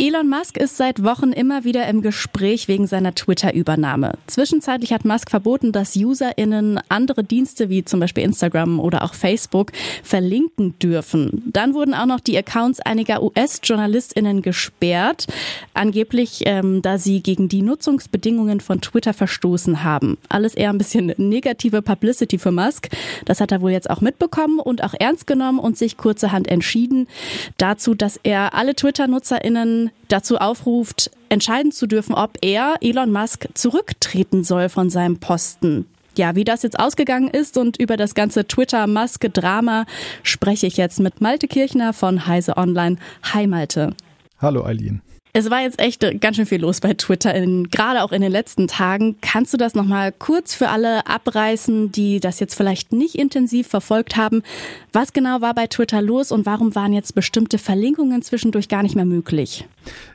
Elon 0.00 0.28
Musk 0.28 0.56
ist 0.58 0.76
seit 0.76 1.02
Wochen 1.02 1.32
immer 1.32 1.64
wieder 1.64 1.88
im 1.88 2.02
Gespräch 2.02 2.68
wegen 2.68 2.86
seiner 2.86 3.16
Twitter-Übernahme. 3.16 4.12
Zwischenzeitlich 4.28 4.92
hat 4.92 5.04
Musk 5.04 5.28
verboten, 5.28 5.72
dass 5.72 5.96
UserInnen 5.96 6.78
andere 6.88 7.24
Dienste 7.24 7.68
wie 7.68 7.84
zum 7.84 7.98
Beispiel 7.98 8.22
Instagram 8.22 8.78
oder 8.78 9.02
auch 9.02 9.14
Facebook 9.14 9.72
verlinken 10.04 10.78
dürfen. 10.78 11.42
Dann 11.46 11.74
wurden 11.74 11.94
auch 11.94 12.06
noch 12.06 12.20
die 12.20 12.38
Accounts 12.38 12.78
einiger 12.78 13.24
US-JournalistInnen 13.24 14.40
gesperrt, 14.40 15.26
angeblich, 15.74 16.42
ähm, 16.46 16.80
da 16.80 16.98
sie 16.98 17.20
gegen 17.20 17.48
die 17.48 17.62
Nutzungsbedingungen 17.62 18.60
von 18.60 18.80
Twitter 18.80 19.12
verstoßen 19.12 19.82
haben. 19.82 20.16
Alles 20.28 20.54
eher 20.54 20.70
ein 20.70 20.78
bisschen 20.78 21.12
negative 21.16 21.82
Publicity 21.82 22.38
für 22.38 22.52
Musk. 22.52 22.88
Das 23.24 23.40
hat 23.40 23.50
er 23.50 23.62
wohl 23.62 23.72
jetzt 23.72 23.90
auch 23.90 24.00
mitbekommen 24.00 24.60
und 24.60 24.84
auch 24.84 24.94
ernst 24.96 25.26
genommen 25.26 25.58
und 25.58 25.76
sich 25.76 25.96
kurzerhand 25.96 26.46
entschieden 26.46 27.08
dazu, 27.56 27.96
dass 27.96 28.20
er 28.22 28.54
alle 28.54 28.76
Twitter-NutzerInnen 28.76 29.87
dazu 30.08 30.38
aufruft, 30.38 31.10
entscheiden 31.28 31.72
zu 31.72 31.86
dürfen, 31.86 32.14
ob 32.14 32.38
er, 32.42 32.76
Elon 32.80 33.12
Musk, 33.12 33.48
zurücktreten 33.54 34.44
soll 34.44 34.68
von 34.68 34.90
seinem 34.90 35.18
Posten. 35.18 35.86
Ja, 36.16 36.34
wie 36.34 36.44
das 36.44 36.62
jetzt 36.62 36.80
ausgegangen 36.80 37.28
ist 37.28 37.56
und 37.56 37.76
über 37.78 37.96
das 37.96 38.14
ganze 38.14 38.46
Twitter-Musk-Drama 38.46 39.86
spreche 40.24 40.66
ich 40.66 40.76
jetzt 40.76 40.98
mit 40.98 41.20
Malte 41.20 41.46
Kirchner 41.46 41.92
von 41.92 42.26
Heise 42.26 42.56
Online. 42.56 42.96
Hi 43.32 43.46
Malte. 43.46 43.94
Hallo 44.40 44.64
Eileen. 44.64 45.00
Es 45.38 45.50
war 45.50 45.60
jetzt 45.60 45.78
echt 45.78 46.04
ganz 46.20 46.34
schön 46.34 46.46
viel 46.46 46.60
los 46.60 46.80
bei 46.80 46.94
Twitter, 46.94 47.32
in, 47.32 47.70
gerade 47.70 48.02
auch 48.02 48.10
in 48.10 48.22
den 48.22 48.32
letzten 48.32 48.66
Tagen. 48.66 49.14
Kannst 49.20 49.52
du 49.52 49.56
das 49.56 49.76
nochmal 49.76 50.10
kurz 50.10 50.52
für 50.52 50.68
alle 50.68 51.06
abreißen, 51.06 51.92
die 51.92 52.18
das 52.18 52.40
jetzt 52.40 52.56
vielleicht 52.56 52.92
nicht 52.92 53.14
intensiv 53.14 53.68
verfolgt 53.68 54.16
haben? 54.16 54.42
Was 54.92 55.12
genau 55.12 55.40
war 55.40 55.54
bei 55.54 55.68
Twitter 55.68 56.02
los 56.02 56.32
und 56.32 56.44
warum 56.44 56.74
waren 56.74 56.92
jetzt 56.92 57.14
bestimmte 57.14 57.58
Verlinkungen 57.58 58.20
zwischendurch 58.22 58.68
gar 58.68 58.82
nicht 58.82 58.96
mehr 58.96 59.04
möglich? 59.04 59.64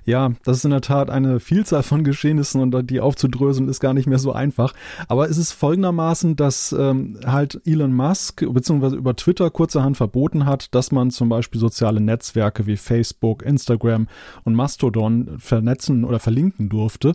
Ja, 0.05 0.33
das 0.43 0.57
ist 0.57 0.65
in 0.65 0.71
der 0.71 0.81
Tat 0.81 1.09
eine 1.09 1.39
Vielzahl 1.39 1.83
von 1.83 2.03
Geschehnissen 2.03 2.61
und 2.61 2.89
die 2.89 2.99
aufzudröseln 2.99 3.69
ist 3.69 3.79
gar 3.79 3.93
nicht 3.93 4.07
mehr 4.07 4.19
so 4.19 4.33
einfach. 4.33 4.73
Aber 5.07 5.29
es 5.29 5.37
ist 5.37 5.53
folgendermaßen, 5.53 6.35
dass 6.35 6.73
ähm, 6.73 7.17
halt 7.25 7.61
Elon 7.65 7.93
Musk 7.93 8.43
beziehungsweise 8.53 8.97
über 8.97 9.15
Twitter 9.15 9.49
kurzerhand 9.49 9.95
verboten 9.95 10.45
hat, 10.45 10.75
dass 10.75 10.91
man 10.91 11.11
zum 11.11 11.29
Beispiel 11.29 11.61
soziale 11.61 12.01
Netzwerke 12.01 12.67
wie 12.67 12.75
Facebook, 12.75 13.41
Instagram 13.43 14.07
und 14.43 14.55
Mastodon 14.55 15.12
vernetzen 15.39 16.03
oder 16.05 16.19
verlinken 16.19 16.69
durfte. 16.69 17.13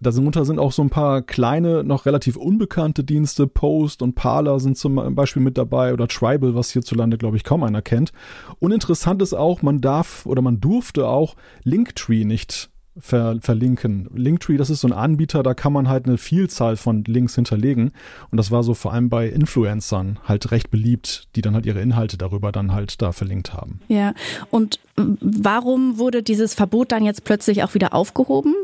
Darunter 0.00 0.44
sind 0.44 0.60
auch 0.60 0.70
so 0.70 0.82
ein 0.82 0.90
paar 0.90 1.22
kleine, 1.22 1.82
noch 1.82 2.06
relativ 2.06 2.36
unbekannte 2.36 3.02
Dienste. 3.02 3.48
Post 3.48 4.00
und 4.00 4.14
Parler 4.14 4.60
sind 4.60 4.76
zum 4.76 5.14
Beispiel 5.14 5.42
mit 5.42 5.58
dabei 5.58 5.92
oder 5.92 6.06
Tribal, 6.06 6.54
was 6.54 6.70
hierzulande, 6.70 7.18
glaube 7.18 7.36
ich, 7.36 7.42
kaum 7.42 7.64
einer 7.64 7.82
kennt. 7.82 8.12
Und 8.60 8.70
interessant 8.70 9.20
ist 9.22 9.34
auch, 9.34 9.62
man 9.62 9.80
darf 9.80 10.24
oder 10.24 10.40
man 10.40 10.60
durfte 10.60 11.08
auch 11.08 11.34
Linktree 11.64 12.24
nicht 12.24 12.70
ver 13.00 13.38
verlinken. 13.40 14.08
Linktree, 14.14 14.56
das 14.56 14.70
ist 14.70 14.80
so 14.80 14.88
ein 14.88 14.92
Anbieter, 14.92 15.42
da 15.42 15.54
kann 15.54 15.72
man 15.72 15.88
halt 15.88 16.06
eine 16.06 16.18
Vielzahl 16.18 16.76
von 16.76 17.04
Links 17.04 17.34
hinterlegen. 17.34 17.92
Und 18.30 18.38
das 18.38 18.50
war 18.50 18.62
so 18.62 18.74
vor 18.74 18.92
allem 18.92 19.08
bei 19.08 19.28
Influencern 19.28 20.18
halt 20.24 20.50
recht 20.50 20.70
beliebt, 20.70 21.28
die 21.36 21.42
dann 21.42 21.54
halt 21.54 21.66
ihre 21.66 21.80
Inhalte 21.80 22.18
darüber 22.18 22.52
dann 22.52 22.72
halt 22.72 23.00
da 23.02 23.12
verlinkt 23.12 23.52
haben. 23.54 23.80
Ja, 23.88 24.14
und 24.50 24.80
warum 24.96 25.98
wurde 25.98 26.22
dieses 26.22 26.54
Verbot 26.54 26.92
dann 26.92 27.04
jetzt 27.04 27.24
plötzlich 27.24 27.62
auch 27.62 27.74
wieder 27.74 27.94
aufgehoben? 27.94 28.54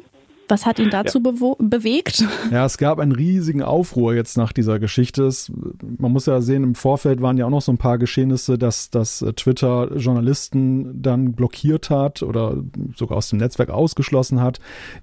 Was 0.49 0.67
hat 0.67 0.79
ihn 0.79 0.91
dazu 0.91 1.23
ja. 1.25 1.55
bewegt? 1.59 2.25
Ja, 2.51 2.67
es 2.67 2.79
gab 2.79 2.99
einen 2.99 3.13
riesigen 3.13 3.63
Aufruhr 3.63 4.15
jetzt 4.15 4.37
nach 4.37 4.53
dieser 4.53 4.79
Geschichte. 4.79 5.25
Es, 5.25 5.51
man 5.99 6.13
muss 6.13 6.27
ja 6.27 6.41
sehen, 6.41 6.63
im 6.63 6.75
Vorfeld 6.75 7.23
waren 7.23 7.39
ja 7.39 7.47
auch 7.47 7.51
noch 7.51 7.63
so 7.63 7.73
ein 7.73 7.79
paar 7.79 7.99
Geschehnisse, 7.99 8.59
dass, 8.59 8.91
dass 8.91 9.25
Twitter 9.37 9.97
Journalisten 9.97 11.03
dann 11.03 11.33
blockiert 11.33 11.91
hat 11.91 12.23
oder 12.23 12.63
sogar 12.95 13.19
aus 13.19 13.31
dem 13.31 13.39
Netzwerk 13.39 13.71
ausgeschlossen 13.71 14.41
hat, 14.41 14.61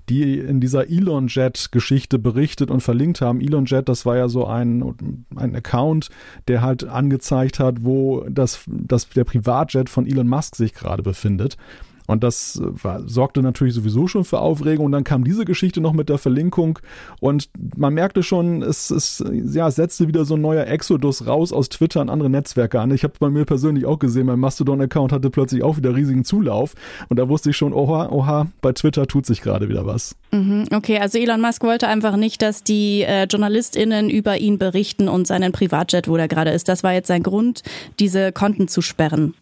die 0.09 0.37
in 0.37 0.59
dieser 0.61 0.89
ElonJet-Geschichte 0.89 2.19
berichtet 2.19 2.69
und 2.69 2.81
verlinkt 2.81 3.21
haben. 3.21 3.41
ElonJet, 3.41 3.89
das 3.89 4.05
war 4.05 4.17
ja 4.17 4.29
so 4.29 4.45
ein, 4.45 5.25
ein 5.35 5.55
Account, 5.55 6.09
der 6.47 6.61
halt 6.61 6.83
angezeigt 6.83 7.59
hat, 7.59 7.83
wo 7.83 8.25
das, 8.29 8.61
das, 8.67 9.09
der 9.09 9.23
Privatjet 9.23 9.89
von 9.89 10.05
Elon 10.05 10.27
Musk 10.27 10.55
sich 10.55 10.73
gerade 10.73 11.03
befindet. 11.03 11.57
Und 12.07 12.23
das 12.23 12.61
äh, 12.61 12.83
war, 12.83 13.07
sorgte 13.07 13.41
natürlich 13.41 13.73
sowieso 13.73 14.07
schon 14.07 14.23
für 14.23 14.39
Aufregung. 14.39 14.87
Und 14.87 14.91
dann 14.91 15.03
kam 15.03 15.23
diese 15.23 15.45
Geschichte 15.45 15.81
noch 15.81 15.93
mit 15.93 16.09
der 16.09 16.17
Verlinkung. 16.17 16.79
Und 17.19 17.49
man 17.75 17.93
merkte 17.93 18.23
schon, 18.23 18.61
es, 18.61 18.91
es 18.91 19.23
ja, 19.31 19.69
setzte 19.71 20.07
wieder 20.07 20.25
so 20.25 20.35
ein 20.35 20.41
neuer 20.41 20.67
Exodus 20.67 21.27
raus 21.27 21.53
aus 21.53 21.69
Twitter 21.69 22.01
an 22.01 22.09
andere 22.09 22.29
Netzwerke 22.29 22.79
an. 22.79 22.91
Ich 22.91 23.03
habe 23.03 23.13
bei 23.19 23.29
mir 23.29 23.45
persönlich 23.45 23.85
auch 23.85 23.99
gesehen, 23.99 24.27
mein 24.27 24.39
Mastodon-Account 24.39 25.11
hatte 25.11 25.29
plötzlich 25.29 25.63
auch 25.63 25.77
wieder 25.77 25.95
riesigen 25.95 26.23
Zulauf. 26.25 26.73
Und 27.09 27.17
da 27.17 27.29
wusste 27.29 27.51
ich 27.51 27.57
schon, 27.57 27.73
oha, 27.73 28.09
oha, 28.09 28.47
bei 28.61 28.73
Twitter 28.73 29.07
tut 29.07 29.25
sich 29.25 29.41
gerade 29.41 29.69
wieder 29.69 29.85
was. 29.85 30.15
Mhm, 30.31 30.65
okay, 30.73 30.99
also 30.99 31.17
Elon 31.17 31.41
Musk 31.41 31.63
wollte 31.63 31.87
einfach 31.87 32.15
nicht, 32.15 32.41
dass 32.41 32.63
die 32.63 33.03
äh, 33.03 33.27
JournalistInnen 33.29 34.09
über 34.09 34.37
ihn 34.37 34.57
berichten 34.57 35.07
und 35.07 35.27
seinen 35.27 35.51
Privatjet, 35.51 36.07
wo 36.07 36.15
er 36.15 36.27
gerade 36.27 36.51
ist. 36.51 36.67
Das 36.69 36.83
war 36.83 36.93
jetzt 36.93 37.07
sein 37.07 37.23
Grund, 37.23 37.63
diese 37.99 38.31
Konten 38.31 38.67
zu 38.67 38.81
sperren. 38.81 39.33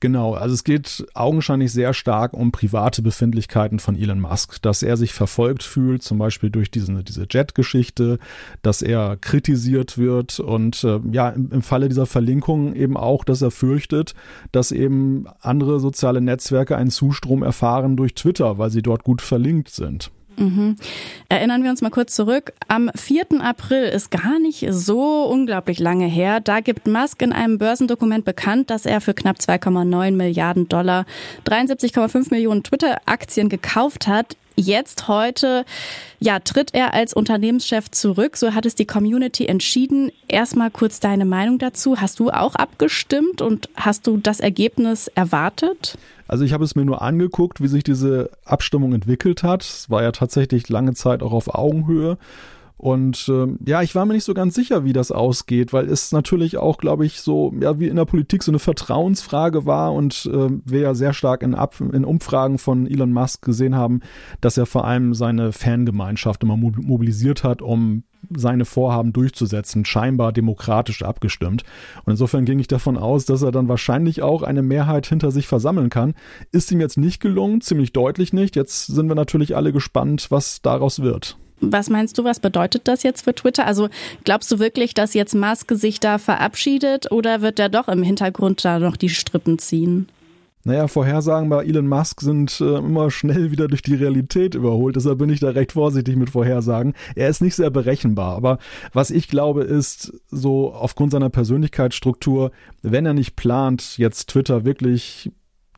Genau, 0.00 0.34
also 0.34 0.54
es 0.54 0.64
geht 0.64 1.06
augenscheinlich 1.14 1.72
sehr 1.72 1.94
stark 1.94 2.34
um 2.34 2.52
private 2.52 3.02
Befindlichkeiten 3.02 3.78
von 3.78 3.96
Elon 3.96 4.20
Musk, 4.20 4.60
dass 4.62 4.82
er 4.82 4.96
sich 4.96 5.14
verfolgt 5.14 5.62
fühlt, 5.62 6.02
zum 6.02 6.18
Beispiel 6.18 6.50
durch 6.50 6.70
diese, 6.70 7.02
diese 7.02 7.26
Jet-Geschichte, 7.30 8.18
dass 8.62 8.82
er 8.82 9.16
kritisiert 9.16 9.98
wird 9.98 10.40
und 10.40 10.84
äh, 10.84 11.00
ja, 11.12 11.30
im, 11.30 11.50
im 11.50 11.62
Falle 11.62 11.88
dieser 11.88 12.06
Verlinkung 12.06 12.74
eben 12.74 12.96
auch, 12.96 13.24
dass 13.24 13.42
er 13.42 13.50
fürchtet, 13.50 14.14
dass 14.52 14.72
eben 14.72 15.26
andere 15.40 15.80
soziale 15.80 16.20
Netzwerke 16.20 16.76
einen 16.76 16.90
Zustrom 16.90 17.42
erfahren 17.42 17.96
durch 17.96 18.14
Twitter, 18.14 18.58
weil 18.58 18.70
sie 18.70 18.82
dort 18.82 19.04
gut 19.04 19.22
verlinkt 19.22 19.70
sind. 19.70 20.10
Mhm. 20.36 20.76
Erinnern 21.28 21.62
wir 21.62 21.70
uns 21.70 21.82
mal 21.82 21.90
kurz 21.90 22.14
zurück. 22.14 22.52
Am 22.68 22.90
4. 22.94 23.40
April 23.40 23.84
ist 23.84 24.10
gar 24.10 24.38
nicht 24.38 24.66
so 24.70 25.24
unglaublich 25.24 25.78
lange 25.78 26.06
her. 26.06 26.40
Da 26.40 26.60
gibt 26.60 26.86
Musk 26.86 27.22
in 27.22 27.32
einem 27.32 27.58
Börsendokument 27.58 28.24
bekannt, 28.24 28.70
dass 28.70 28.86
er 28.86 29.00
für 29.00 29.14
knapp 29.14 29.36
2,9 29.38 30.12
Milliarden 30.12 30.68
Dollar 30.68 31.06
73,5 31.46 32.30
Millionen 32.30 32.62
Twitter-Aktien 32.62 33.48
gekauft 33.48 34.06
hat. 34.06 34.36
Jetzt 34.56 35.08
heute, 35.08 35.64
ja, 36.20 36.38
tritt 36.38 36.74
er 36.74 36.94
als 36.94 37.12
Unternehmenschef 37.12 37.90
zurück. 37.90 38.36
So 38.36 38.54
hat 38.54 38.66
es 38.66 38.74
die 38.74 38.86
Community 38.86 39.46
entschieden. 39.46 40.12
Erstmal 40.28 40.70
kurz 40.70 41.00
deine 41.00 41.24
Meinung 41.24 41.58
dazu. 41.58 42.00
Hast 42.00 42.20
du 42.20 42.30
auch 42.30 42.54
abgestimmt 42.54 43.42
und 43.42 43.68
hast 43.74 44.06
du 44.06 44.16
das 44.16 44.38
Ergebnis 44.38 45.08
erwartet? 45.08 45.98
Also 46.28 46.44
ich 46.44 46.52
habe 46.52 46.64
es 46.64 46.76
mir 46.76 46.84
nur 46.84 47.02
angeguckt, 47.02 47.60
wie 47.60 47.68
sich 47.68 47.82
diese 47.82 48.30
Abstimmung 48.44 48.94
entwickelt 48.94 49.42
hat. 49.42 49.62
Es 49.62 49.90
war 49.90 50.02
ja 50.02 50.12
tatsächlich 50.12 50.68
lange 50.68 50.94
Zeit 50.94 51.22
auch 51.22 51.32
auf 51.32 51.54
Augenhöhe. 51.54 52.16
Und 52.76 53.28
äh, 53.28 53.46
ja, 53.64 53.82
ich 53.82 53.94
war 53.94 54.04
mir 54.04 54.14
nicht 54.14 54.24
so 54.24 54.34
ganz 54.34 54.54
sicher, 54.54 54.84
wie 54.84 54.92
das 54.92 55.12
ausgeht, 55.12 55.72
weil 55.72 55.88
es 55.88 56.10
natürlich 56.10 56.58
auch, 56.58 56.78
glaube 56.78 57.06
ich, 57.06 57.20
so, 57.20 57.54
ja, 57.60 57.78
wie 57.78 57.86
in 57.88 57.96
der 57.96 58.04
Politik 58.04 58.42
so 58.42 58.50
eine 58.50 58.58
Vertrauensfrage 58.58 59.64
war 59.64 59.92
und 59.92 60.28
äh, 60.32 60.50
wir 60.64 60.80
ja 60.80 60.94
sehr 60.94 61.12
stark 61.12 61.42
in, 61.42 61.54
Ab 61.54 61.76
in 61.80 62.04
Umfragen 62.04 62.58
von 62.58 62.86
Elon 62.86 63.12
Musk 63.12 63.44
gesehen 63.44 63.76
haben, 63.76 64.00
dass 64.40 64.58
er 64.58 64.66
vor 64.66 64.84
allem 64.86 65.14
seine 65.14 65.52
Fangemeinschaft 65.52 66.42
immer 66.42 66.56
mobilisiert 66.56 67.44
hat, 67.44 67.62
um 67.62 68.02
seine 68.34 68.64
Vorhaben 68.64 69.12
durchzusetzen, 69.12 69.84
scheinbar 69.84 70.32
demokratisch 70.32 71.02
abgestimmt. 71.02 71.62
Und 72.04 72.12
insofern 72.12 72.44
ging 72.44 72.58
ich 72.58 72.68
davon 72.68 72.96
aus, 72.96 73.24
dass 73.24 73.42
er 73.42 73.52
dann 73.52 73.68
wahrscheinlich 73.68 74.22
auch 74.22 74.42
eine 74.42 74.62
Mehrheit 74.62 75.06
hinter 75.06 75.30
sich 75.30 75.46
versammeln 75.46 75.90
kann. 75.90 76.14
Ist 76.50 76.72
ihm 76.72 76.80
jetzt 76.80 76.96
nicht 76.96 77.20
gelungen, 77.20 77.60
ziemlich 77.60 77.92
deutlich 77.92 78.32
nicht. 78.32 78.56
Jetzt 78.56 78.86
sind 78.86 79.08
wir 79.08 79.14
natürlich 79.14 79.54
alle 79.54 79.72
gespannt, 79.72 80.26
was 80.30 80.60
daraus 80.62 81.00
wird. 81.02 81.36
Was 81.60 81.88
meinst 81.88 82.18
du, 82.18 82.24
was 82.24 82.40
bedeutet 82.40 82.82
das 82.88 83.02
jetzt 83.02 83.22
für 83.22 83.34
Twitter? 83.34 83.66
Also 83.66 83.88
glaubst 84.24 84.50
du 84.52 84.58
wirklich, 84.58 84.94
dass 84.94 85.14
jetzt 85.14 85.34
Musk 85.34 85.72
sich 85.72 86.00
da 86.00 86.18
verabschiedet 86.18 87.10
oder 87.12 87.42
wird 87.42 87.58
er 87.58 87.68
doch 87.68 87.88
im 87.88 88.02
Hintergrund 88.02 88.64
da 88.64 88.78
noch 88.78 88.96
die 88.96 89.08
Strippen 89.08 89.58
ziehen? 89.58 90.08
Naja, 90.66 90.88
Vorhersagen 90.88 91.50
bei 91.50 91.62
Elon 91.64 91.86
Musk 91.86 92.22
sind 92.22 92.58
äh, 92.62 92.78
immer 92.78 93.10
schnell 93.10 93.50
wieder 93.50 93.68
durch 93.68 93.82
die 93.82 93.94
Realität 93.94 94.54
überholt. 94.54 94.96
Deshalb 94.96 95.18
bin 95.18 95.28
ich 95.28 95.38
da 95.38 95.50
recht 95.50 95.72
vorsichtig 95.72 96.16
mit 96.16 96.30
Vorhersagen. 96.30 96.94
Er 97.14 97.28
ist 97.28 97.42
nicht 97.42 97.54
sehr 97.54 97.68
berechenbar. 97.68 98.34
Aber 98.34 98.58
was 98.94 99.10
ich 99.10 99.28
glaube, 99.28 99.62
ist 99.62 100.14
so 100.30 100.72
aufgrund 100.72 101.12
seiner 101.12 101.28
Persönlichkeitsstruktur, 101.28 102.50
wenn 102.80 103.04
er 103.04 103.12
nicht 103.12 103.36
plant, 103.36 103.98
jetzt 103.98 104.30
Twitter 104.30 104.64
wirklich 104.64 105.30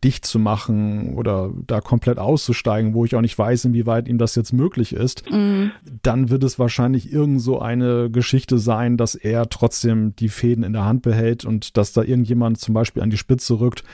dicht 0.04 0.26
zu 0.26 0.38
machen 0.38 1.14
oder 1.14 1.50
da 1.66 1.80
komplett 1.80 2.18
auszusteigen, 2.18 2.94
wo 2.94 3.04
ich 3.04 3.14
auch 3.14 3.20
nicht 3.20 3.38
weiß, 3.38 3.64
inwieweit 3.66 4.08
ihm 4.08 4.18
das 4.18 4.34
jetzt 4.34 4.52
möglich 4.52 4.92
ist, 4.92 5.30
mhm. 5.30 5.72
dann 6.02 6.30
wird 6.30 6.44
es 6.44 6.58
wahrscheinlich 6.58 7.12
irgend 7.12 7.40
so 7.40 7.60
eine 7.60 8.10
Geschichte 8.10 8.58
sein, 8.58 8.96
dass 8.96 9.14
er 9.14 9.48
trotzdem 9.48 10.14
die 10.16 10.28
Fäden 10.28 10.64
in 10.64 10.72
der 10.72 10.84
Hand 10.84 11.02
behält 11.02 11.44
und 11.44 11.76
dass 11.76 11.92
da 11.92 12.02
irgendjemand 12.02 12.58
zum 12.58 12.74
Beispiel 12.74 13.02
an 13.02 13.10
die 13.10 13.16
Spitze 13.16 13.58
rückt, 13.58 13.84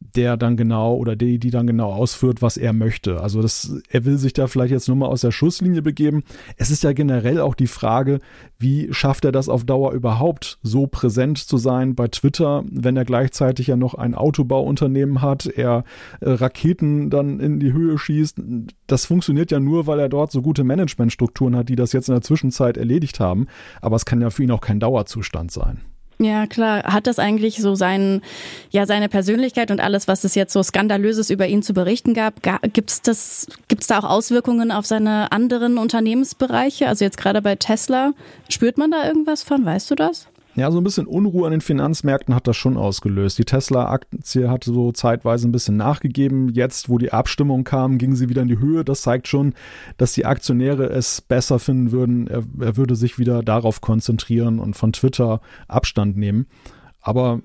der 0.00 0.36
dann 0.36 0.56
genau 0.56 0.96
oder 0.96 1.14
die, 1.14 1.38
die 1.38 1.50
dann 1.50 1.66
genau 1.66 1.92
ausführt, 1.92 2.42
was 2.42 2.56
er 2.56 2.72
möchte. 2.72 3.20
Also 3.20 3.42
das, 3.42 3.80
er 3.90 4.04
will 4.04 4.16
sich 4.16 4.32
da 4.32 4.46
vielleicht 4.46 4.72
jetzt 4.72 4.88
nur 4.88 4.96
mal 4.96 5.06
aus 5.06 5.20
der 5.20 5.30
Schusslinie 5.30 5.82
begeben. 5.82 6.24
Es 6.56 6.70
ist 6.70 6.82
ja 6.82 6.92
generell 6.92 7.40
auch 7.40 7.54
die 7.54 7.66
Frage, 7.66 8.18
wie 8.58 8.92
schafft 8.92 9.24
er 9.24 9.32
das 9.32 9.48
auf 9.48 9.64
Dauer 9.64 9.92
überhaupt, 9.92 10.58
so 10.62 10.86
präsent 10.86 11.38
zu 11.38 11.58
sein 11.58 11.94
bei 11.94 12.08
Twitter, 12.08 12.64
wenn 12.70 12.96
er 12.96 13.04
gleichzeitig 13.04 13.68
ja 13.68 13.76
noch 13.76 13.94
ein 13.94 14.14
Autobauunternehmen 14.14 15.22
hat, 15.22 15.46
er 15.46 15.84
äh, 16.20 16.30
Raketen 16.30 17.10
dann 17.10 17.38
in 17.38 17.60
die 17.60 17.72
Höhe 17.72 17.98
schießt. 17.98 18.40
Das 18.86 19.06
funktioniert 19.06 19.50
ja 19.50 19.60
nur, 19.60 19.86
weil 19.86 20.00
er 20.00 20.08
dort 20.08 20.32
so 20.32 20.42
gute 20.42 20.64
Managementstrukturen 20.64 21.54
hat, 21.54 21.68
die 21.68 21.76
das 21.76 21.92
jetzt 21.92 22.08
in 22.08 22.14
der 22.14 22.22
Zwischenzeit 22.22 22.76
erledigt 22.76 23.20
haben. 23.20 23.46
Aber 23.80 23.96
es 23.96 24.06
kann 24.06 24.20
ja 24.20 24.30
für 24.30 24.42
ihn 24.42 24.50
auch 24.50 24.62
kein 24.62 24.80
Dauerzustand 24.80 25.50
sein. 25.50 25.80
Ja, 26.22 26.46
klar. 26.46 26.82
Hat 26.84 27.06
das 27.06 27.18
eigentlich 27.18 27.56
so 27.62 27.74
sein, 27.74 28.20
ja, 28.70 28.84
seine 28.84 29.08
Persönlichkeit 29.08 29.70
und 29.70 29.80
alles, 29.80 30.06
was 30.06 30.22
es 30.24 30.34
jetzt 30.34 30.52
so 30.52 30.62
skandalöses 30.62 31.30
über 31.30 31.46
ihn 31.46 31.62
zu 31.62 31.72
berichten 31.72 32.12
gab, 32.12 32.34
gibt's 32.74 33.00
das, 33.00 33.46
gibt's 33.68 33.86
da 33.86 34.00
auch 34.00 34.04
Auswirkungen 34.04 34.70
auf 34.70 34.84
seine 34.84 35.32
anderen 35.32 35.78
Unternehmensbereiche? 35.78 36.88
Also 36.88 37.06
jetzt 37.06 37.16
gerade 37.16 37.40
bei 37.40 37.56
Tesla, 37.56 38.12
spürt 38.50 38.76
man 38.76 38.90
da 38.90 39.06
irgendwas 39.06 39.42
von? 39.42 39.64
Weißt 39.64 39.90
du 39.90 39.94
das? 39.94 40.26
Ja, 40.60 40.70
so 40.70 40.76
ein 40.76 40.84
bisschen 40.84 41.06
Unruhe 41.06 41.46
an 41.46 41.52
den 41.52 41.62
Finanzmärkten 41.62 42.34
hat 42.34 42.46
das 42.46 42.54
schon 42.54 42.76
ausgelöst. 42.76 43.38
Die 43.38 43.46
Tesla-Aktie 43.46 44.50
hat 44.50 44.62
so 44.62 44.92
zeitweise 44.92 45.48
ein 45.48 45.52
bisschen 45.52 45.78
nachgegeben. 45.78 46.50
Jetzt, 46.50 46.90
wo 46.90 46.98
die 46.98 47.14
Abstimmung 47.14 47.64
kam, 47.64 47.96
ging 47.96 48.14
sie 48.14 48.28
wieder 48.28 48.42
in 48.42 48.48
die 48.48 48.58
Höhe. 48.58 48.84
Das 48.84 49.00
zeigt 49.00 49.26
schon, 49.26 49.54
dass 49.96 50.12
die 50.12 50.26
Aktionäre 50.26 50.90
es 50.90 51.22
besser 51.22 51.58
finden 51.58 51.92
würden. 51.92 52.26
Er, 52.26 52.42
er 52.60 52.76
würde 52.76 52.94
sich 52.94 53.18
wieder 53.18 53.42
darauf 53.42 53.80
konzentrieren 53.80 54.58
und 54.58 54.76
von 54.76 54.92
Twitter 54.92 55.40
Abstand 55.66 56.18
nehmen. 56.18 56.46
Aber 57.00 57.40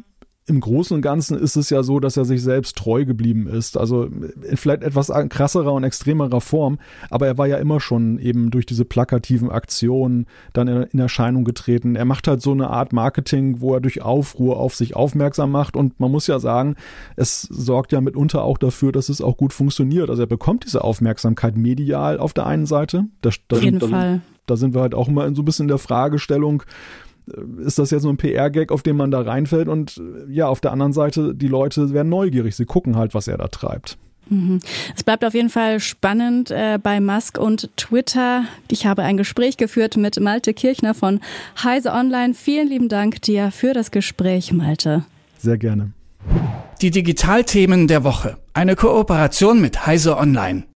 im 0.47 0.59
Großen 0.59 0.95
und 0.95 1.01
Ganzen 1.01 1.37
ist 1.37 1.55
es 1.55 1.71
ja 1.71 1.81
so, 1.81 1.99
dass 1.99 2.17
er 2.17 2.25
sich 2.25 2.43
selbst 2.43 2.77
treu 2.77 3.03
geblieben 3.03 3.47
ist. 3.47 3.77
Also 3.77 4.03
in 4.03 4.57
vielleicht 4.57 4.83
etwas 4.83 5.11
krasserer 5.29 5.73
und 5.73 5.83
extremerer 5.83 6.39
Form, 6.39 6.77
aber 7.09 7.25
er 7.25 7.37
war 7.39 7.47
ja 7.47 7.57
immer 7.57 7.79
schon 7.79 8.19
eben 8.19 8.51
durch 8.51 8.67
diese 8.67 8.85
plakativen 8.85 9.49
Aktionen 9.49 10.27
dann 10.53 10.67
in 10.67 10.99
Erscheinung 10.99 11.45
getreten. 11.45 11.95
Er 11.95 12.05
macht 12.05 12.27
halt 12.27 12.43
so 12.43 12.51
eine 12.51 12.69
Art 12.69 12.93
Marketing, 12.93 13.59
wo 13.59 13.73
er 13.73 13.81
durch 13.81 14.03
Aufruhr 14.03 14.57
auf 14.57 14.75
sich 14.75 14.95
aufmerksam 14.95 15.49
macht 15.49 15.75
und 15.75 15.99
man 15.99 16.11
muss 16.11 16.27
ja 16.27 16.39
sagen, 16.39 16.75
es 17.15 17.41
sorgt 17.41 17.91
ja 17.91 17.99
mitunter 17.99 18.43
auch 18.43 18.59
dafür, 18.59 18.91
dass 18.91 19.09
es 19.09 19.21
auch 19.21 19.37
gut 19.37 19.51
funktioniert. 19.51 20.11
Also 20.11 20.23
er 20.23 20.27
bekommt 20.27 20.65
diese 20.65 20.83
Aufmerksamkeit 20.83 21.57
medial 21.57 22.19
auf 22.19 22.33
der 22.33 22.45
einen 22.45 22.67
Seite. 22.67 23.05
Das, 23.21 23.35
auf 23.51 23.63
jeden 23.63 23.79
da, 23.79 23.87
Fall. 23.87 24.21
Da 24.45 24.57
sind 24.57 24.75
wir 24.75 24.81
halt 24.81 24.93
auch 24.93 25.07
immer 25.07 25.25
in 25.25 25.33
so 25.33 25.41
ein 25.41 25.45
bisschen 25.45 25.63
in 25.63 25.69
der 25.69 25.79
Fragestellung, 25.79 26.61
ist 27.59 27.79
das 27.79 27.91
jetzt 27.91 28.03
nur 28.03 28.13
ein 28.13 28.17
PR-Gag, 28.17 28.71
auf 28.71 28.83
den 28.83 28.97
man 28.97 29.11
da 29.11 29.21
reinfällt? 29.21 29.67
Und 29.67 30.01
ja, 30.29 30.47
auf 30.47 30.61
der 30.61 30.71
anderen 30.71 30.93
Seite, 30.93 31.33
die 31.35 31.47
Leute 31.47 31.93
werden 31.93 32.09
neugierig, 32.09 32.55
sie 32.55 32.65
gucken 32.65 32.97
halt, 32.97 33.13
was 33.13 33.27
er 33.27 33.37
da 33.37 33.47
treibt. 33.47 33.97
Mhm. 34.29 34.59
Es 34.95 35.03
bleibt 35.03 35.23
auf 35.23 35.33
jeden 35.33 35.49
Fall 35.49 35.79
spannend 35.79 36.51
äh, 36.51 36.79
bei 36.81 36.99
Musk 36.99 37.37
und 37.37 37.69
Twitter. 37.77 38.45
Ich 38.69 38.85
habe 38.85 39.03
ein 39.03 39.17
Gespräch 39.17 39.57
geführt 39.57 39.97
mit 39.97 40.19
Malte 40.19 40.53
Kirchner 40.53 40.93
von 40.93 41.19
Heise 41.63 41.91
Online. 41.91 42.33
Vielen 42.33 42.67
lieben 42.67 42.89
Dank 42.89 43.21
dir 43.21 43.51
für 43.51 43.73
das 43.73 43.91
Gespräch, 43.91 44.51
Malte. 44.51 45.05
Sehr 45.37 45.57
gerne. 45.57 45.91
Die 46.81 46.91
Digitalthemen 46.91 47.87
der 47.87 48.03
Woche. 48.03 48.37
Eine 48.53 48.75
Kooperation 48.75 49.61
mit 49.61 49.85
Heise 49.85 50.17
Online. 50.17 50.65